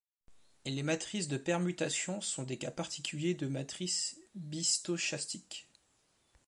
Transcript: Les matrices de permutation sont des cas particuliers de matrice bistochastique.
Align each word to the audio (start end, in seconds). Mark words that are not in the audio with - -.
Les 0.65 0.81
matrices 0.81 1.27
de 1.27 1.37
permutation 1.37 2.21
sont 2.21 2.41
des 2.41 2.57
cas 2.57 2.71
particuliers 2.71 3.35
de 3.35 3.45
matrice 3.45 4.19
bistochastique. 4.33 5.67